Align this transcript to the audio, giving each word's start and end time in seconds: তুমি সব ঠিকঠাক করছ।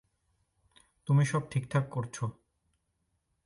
তুমি 1.07 1.23
সব 1.25 1.43
ঠিকঠাক 1.51 1.85
করছ। 1.89 2.17